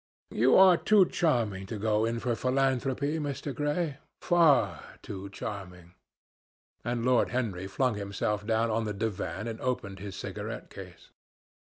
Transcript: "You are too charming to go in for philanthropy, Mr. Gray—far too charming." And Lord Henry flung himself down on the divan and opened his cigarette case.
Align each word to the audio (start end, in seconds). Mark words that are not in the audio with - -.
"You 0.31 0.55
are 0.57 0.77
too 0.77 1.05
charming 1.05 1.67
to 1.67 1.77
go 1.77 2.05
in 2.05 2.19
for 2.19 2.33
philanthropy, 2.35 3.19
Mr. 3.19 3.53
Gray—far 3.53 4.97
too 5.03 5.29
charming." 5.29 5.93
And 6.83 7.05
Lord 7.05 7.29
Henry 7.29 7.67
flung 7.67 7.93
himself 7.93 8.43
down 8.43 8.71
on 8.71 8.85
the 8.85 8.95
divan 8.95 9.47
and 9.47 9.61
opened 9.61 9.99
his 9.99 10.15
cigarette 10.15 10.71
case. 10.71 11.11